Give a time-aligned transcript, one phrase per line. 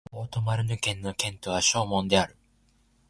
[0.11, 2.35] オート＝マルヌ県の県都はショーモンである